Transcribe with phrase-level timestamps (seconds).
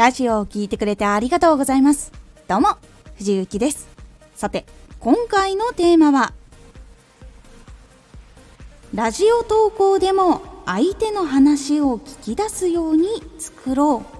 [0.00, 2.10] ラジオを聴いてくれてありがとうございます。
[2.48, 2.68] どうも、
[3.18, 3.86] 藤幸です。
[4.34, 4.64] さて、
[4.98, 6.32] 今回のテーマは、
[8.94, 13.08] ラジオ投稿でも相手の話を聞き出すように
[13.38, 14.16] 作ろう。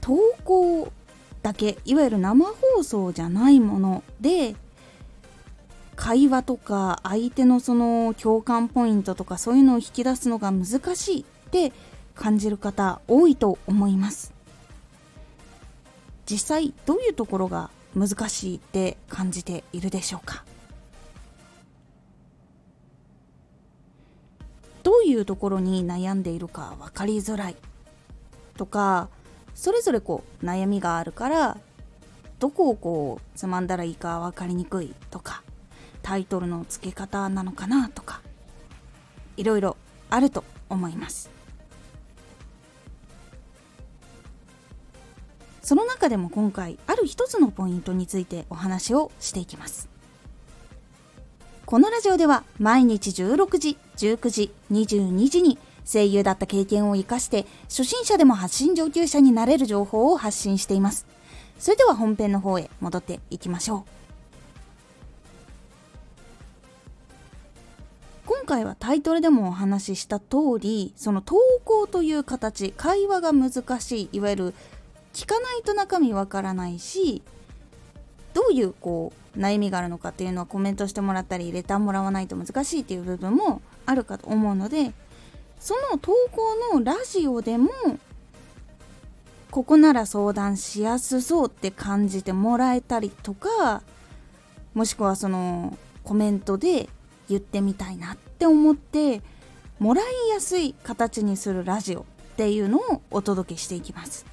[0.00, 0.90] 投稿
[1.42, 4.56] だけいわゆる生放送じゃないもので
[5.94, 11.72] 会話とか相手のその共感ポイントとかそういうのを引き出すのが難しいって
[12.14, 14.32] 感じる方多いと思います。
[16.26, 20.44] 実際どういうところが難しいって感じているでしょうか？
[24.82, 27.56] どういうところに悩んでいるか分かりづらい。
[28.56, 29.08] とか
[29.54, 31.58] それぞれこう悩みがあるから
[32.38, 34.94] どこをこうつまんだらいいか分かりにくい。
[35.10, 35.42] とか
[36.02, 37.88] タイトルの付け方なのかな？
[37.88, 38.20] とか
[39.36, 39.76] いろいろ
[40.10, 41.28] あると思います。
[45.70, 49.88] その中でも今回ある一つのポイントについてお話をしていきます。
[51.64, 61.06] このラジオでは毎日16時19時22時に声優だった経験を活かして初心者でも発信上級者になれる情報を発信しています。
[61.60, 64.00] それでは本編の方へ戻っていきましょう。
[68.26, 74.54] 今回はタイトルでもお話しした通りその投稿という形会話が難しいいわゆる
[75.12, 77.22] 聞かないと中身わからないし
[78.34, 84.92] どういうこう悩みがあるのかっていうのはコメントしてもらったりレターもらわないと難しいっていう部分もあるかと思うので
[85.58, 87.70] その投稿のラジオでも
[89.50, 93.82] ここなら相談しやすそうって感じてもらえたりとか
[94.74, 96.88] もしくはそのコメントで
[97.28, 99.22] 言ってみたいなって思って
[99.78, 102.04] もらいやすい形にするラジオっ
[102.36, 104.24] ていうのをお届けしていきます。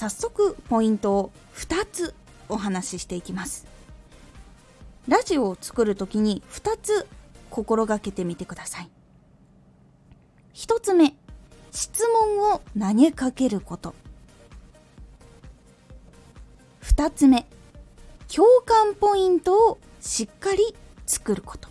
[0.00, 2.14] 早速ポイントを2つ
[2.48, 3.66] お話ししていきます。
[5.06, 7.06] ラジオを作る時に2つ
[7.50, 8.90] 心がけてみてください。
[10.54, 11.14] 1つ目
[11.70, 13.94] 質問を投げかけること。
[16.82, 17.46] 2つ目
[18.34, 20.74] 共感ポイントをしっかり
[21.06, 21.68] 作ること。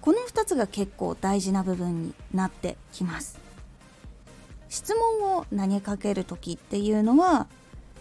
[0.00, 3.43] この2つが結構大事な部分になってきます。
[4.74, 7.46] 質問を投げかける時っていうのは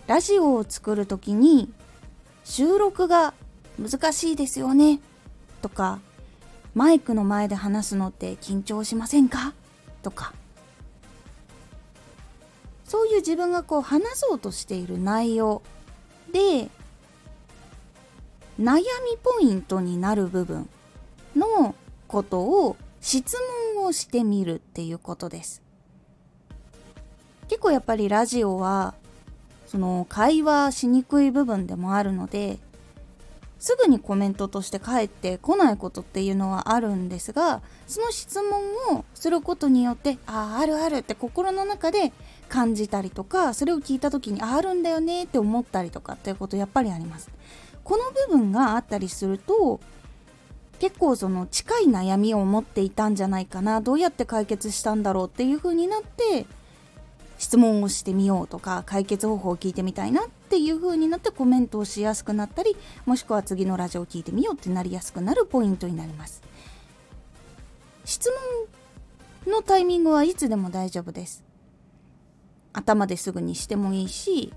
[0.08, 1.72] ラジオを作る時に
[2.44, 3.36] 収録が
[3.80, 5.00] 難しいですよね
[5.62, 6.00] とか
[6.74, 9.54] マイクの前で話すのって緊張しませんか
[10.02, 10.34] とか。
[12.86, 15.62] そういう自分がこう話そうとしている内容
[16.32, 16.70] で
[18.60, 18.82] 悩み
[19.22, 20.68] ポイントになる部分
[21.36, 21.76] の
[22.08, 23.36] ことを質
[23.76, 25.63] 問をしてみるっていうことです。
[27.48, 28.94] 結構やっぱりラジオは
[29.68, 32.60] その会話しにくい部分でもあるので
[33.60, 42.12] すぐにコメントとして返ってこないことっていうのはあるんですがその質問をすることによってあああるあるって心の中で
[42.50, 47.30] 感じたりとかそれを聞いた時にああるんだよねって思ったりとかっていうことやっぱりあります。
[47.86, 49.80] この部分があったりすると
[50.80, 56.46] 結構その近い悩みを持っていたんじゃないかなどうやって解決したんだろうっていう風になって
[57.44, 66.42] 質問をしてみようとか解決方法を聞いてみたいなっていう風になってコメントをしやすくなったりもしくは次のラジオを聞いてみようってなりやすくなるポイントになります。
[68.06, 68.32] 質
[69.46, 71.44] 問のタイミングはいつでも大丈夫です。
[72.72, 74.54] 頭ですぐにしてもいいし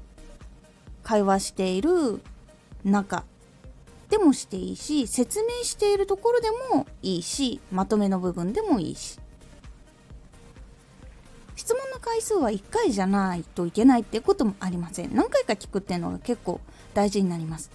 [1.02, 2.20] 会話している
[2.84, 3.24] 中
[4.10, 9.18] でもしていいし説明しているところでもいいしまとめの部分でもいいし。
[11.56, 15.14] 質問の回数は1回じゃないといけないっていうこともありません。
[15.14, 16.60] 何回か聞くっていうのが結構
[16.94, 17.70] 大事になります。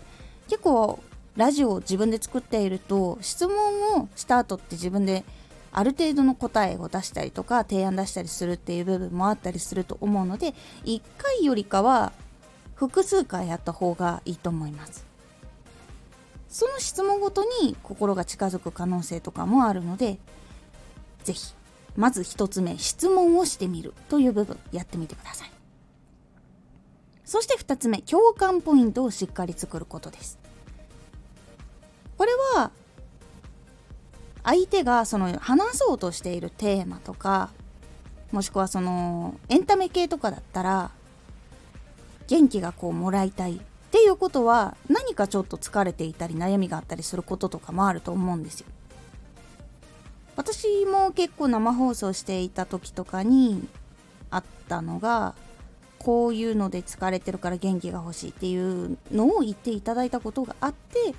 [0.48, 1.00] 結構
[1.36, 5.24] ラジオを自分で作っていると質問をした後って自分で
[5.72, 10.54] ある程度の答えを出したりとか提案出したりするっていう部分もあったりすると思うので
[10.84, 12.12] 1回よりかは
[12.76, 15.06] 複数回やった方がいいと思います。
[16.50, 20.20] その質問ごとに心が近づく可能性とかもあるので
[21.24, 21.54] 是非
[21.96, 25.52] まず1つ目質問をしてみるという部分やってみてください。
[27.26, 30.38] そして2つ目共感ポイントをしっかり作ることです。
[32.18, 32.72] これは
[34.44, 37.52] 相手がその話そうとしているテーマとか
[38.32, 40.92] もしくはそのエンタメ系とかだったら
[42.28, 43.60] 元気がこうもらいたいっ
[43.92, 48.68] ていうことは何かちょっと疲れていたり悩みがあったりすることとかもあると思うんですよ。
[50.42, 53.68] 私も結構生放送していた時とかに
[54.32, 55.36] あったのが
[56.00, 61.14] こういうので疲れてるから元気が欲しいっていうのを言っていただいたことがあって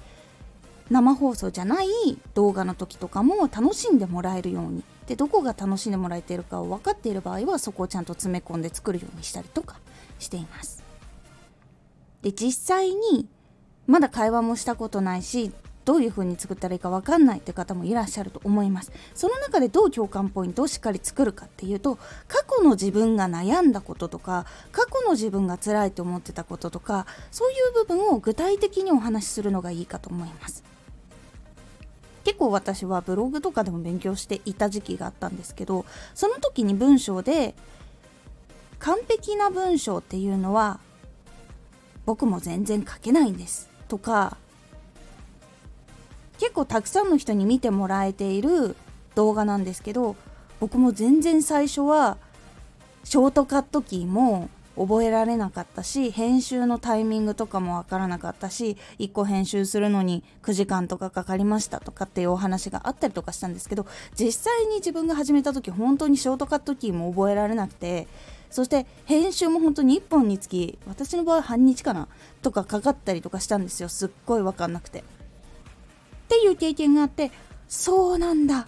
[0.90, 1.86] 生放送じゃない
[2.34, 9.76] 動画の時とかも楽しんでもらえるようにでどこが楽しんでもらえてるかを分かっている場合はそこをちゃんと詰め込んで作るようにしたりとか
[10.18, 10.82] しています。
[12.22, 13.28] で実際に
[13.86, 15.52] まだ会話もしたことないし
[15.84, 18.92] どういう風に作ったらいいか分かんないって方もいらっしゃると思います。
[19.14, 21.96] その中でどう共感ポイントをしっかり作るかっていうと
[22.28, 30.62] 過去の自分が悩んだこととか過去の自分が辛いと思ってたこととかそういう部分を具体的にお話しするのがいいかと思います。
[32.24, 35.84] 結構私はブログとかでも勉強していた時期があったんですけど
[36.14, 37.56] その時に文章で
[38.78, 40.78] 完璧な文章っていうのは
[42.04, 44.36] 僕も全然書けないんですとか
[46.42, 48.74] 結構たくさんの人に見てもらえている
[49.14, 50.16] 動画なんですけど
[50.58, 52.16] 僕も全然最初は
[53.04, 63.86] ショートカットキーも覚えられなかったし編集のタイミングとかもわからなかったし1個編集するのに9時間とかかかりましたとかっていうお話があったりとかしたんですけど
[64.18, 68.08] 実際に自分が始めた時本当にショートカットキーも覚えられなくて
[68.50, 72.08] そして編集も本当に1本につき私の場合半日かな
[72.42, 75.04] とかかかったりとかしたんですよすっごい分かんなくて。
[76.32, 77.30] っていう経験があって
[77.68, 78.66] そうなんだ。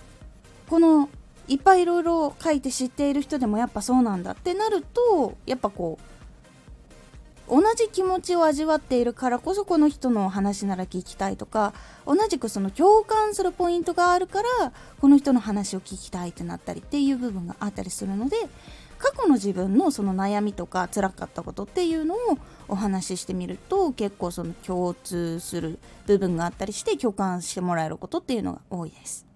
[0.68, 1.08] この
[1.48, 4.32] いっぱいいろいろ書いて知っている人でもやっぱそうなんだ。
[4.32, 5.98] ってなるとやっぱこ
[7.48, 11.72] う同じ気持ちを味わっているからこそこの人の話なら聞きたいとか
[12.06, 18.36] 同じくその共感するポイントがあるからこの人の話を聞きたいってなったりっていう部分があったりするので
[19.04, 22.18] 過去の自分のその悩みとか辛かったことっていうのを
[22.68, 29.26] お話ししてみると結構その共通する部分があったりして共感してもらえることっていうのが多いです。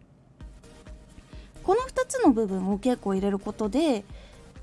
[1.65, 4.07] この2つの部分を結構入れることで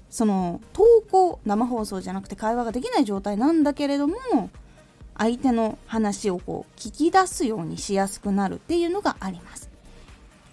[0.09, 4.15] その投稿生放送じゃなくて会話ができない状態なんだけれども
[5.15, 9.69] 相手の話をこう聞き出すようにしやすくなるっていうのがあります。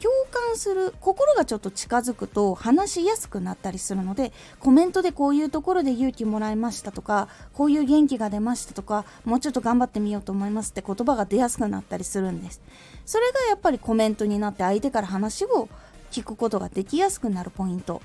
[0.02, 12.60] 共感する心がちょっと近づくと話しやすくなったりするのでコメントでこういうところで勇気もらいましたとかこういう元気が出ましたとかもうちょっと頑張ってみようと思いますって言葉が出やすくなったりするんです。
[13.06, 15.69] それがやっぱりコメントになって相手から話を
[16.10, 18.02] 聞くことができやすくなるポイント。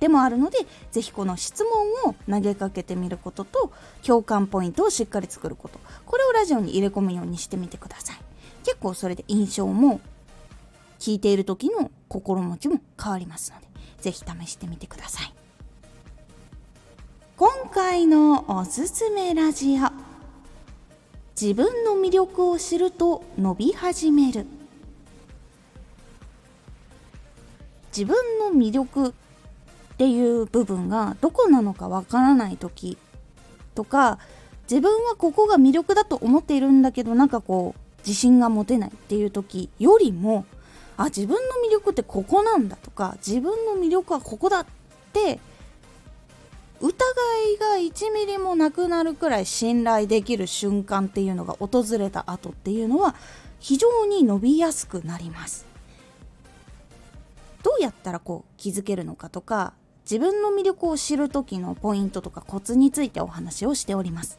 [0.00, 0.58] でもあるので
[0.92, 3.70] 是非この質問を投げかけてみることと
[4.02, 5.78] 共感ポイントをしっかり作ること。
[6.06, 8.16] これをラジオに入れ込むようにしてみてください。
[8.64, 10.00] 結構それで印象も
[11.04, 13.66] 聞いている時の心持ちも変わりますので
[14.00, 15.34] 是非試してみてください。
[17.36, 19.90] 今回のおすすめラジオ。
[21.38, 24.46] 自分の魅力を知ると伸び始める。
[27.94, 29.12] 自分の魅力っ
[29.98, 32.96] ていう部分がどこなのかわからない時。
[33.74, 34.18] とか
[34.70, 40.46] 自分はここが魅力だと思っているんだけどなんかこう自信が持てないっていう時よりも
[40.96, 44.66] あ自分の魅力ってここなんだとか自分の魅力はここだっ
[45.12, 45.40] て
[46.80, 53.14] 疑いが1ミリもなくなるくらい信頼できる瞬間っていうのが訪れた後っていうのは
[53.58, 55.66] 非常に伸びやすくなります。
[57.62, 59.72] どうやったらこう気づけるのかとか
[60.04, 64.38] 自分の魅力を知る時のポイントとかコツについてお話をしております。